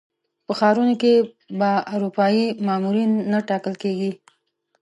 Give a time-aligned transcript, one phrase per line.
[0.45, 1.13] په ښارونو کې
[1.59, 4.11] به اروپایي مامورین نه ټاکل کېږي.